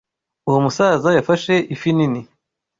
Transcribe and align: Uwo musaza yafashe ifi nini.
Uwo 0.47 0.59
musaza 0.65 1.09
yafashe 1.17 1.53
ifi 1.75 1.89
nini. 1.97 2.21